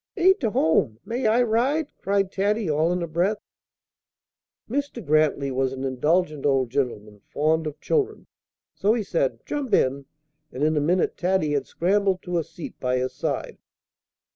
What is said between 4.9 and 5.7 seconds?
Grantly